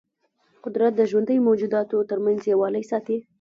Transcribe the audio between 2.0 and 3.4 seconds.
ترمنځ یووالی ساتي.